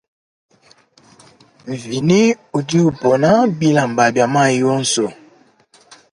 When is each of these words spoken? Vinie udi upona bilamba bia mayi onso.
Vinie 1.83 2.21
udi 2.57 2.79
upona 2.89 3.29
bilamba 3.59 4.03
bia 4.13 4.25
mayi 4.33 4.59
onso. 4.75 5.05